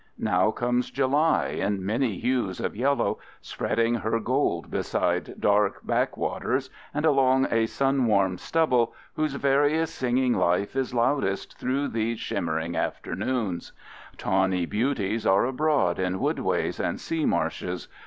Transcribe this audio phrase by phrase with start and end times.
[0.17, 5.81] Now comes July in many hues of yellow, spreading her gold beside dark, hidden beaver
[5.83, 12.19] backwaters and along the sun warmed stubble, whose various, singing life is loudest through these
[12.19, 13.73] shimmering afternoons.
[14.17, 17.87] Tawny beauties are abroad in woodways and sea marshes.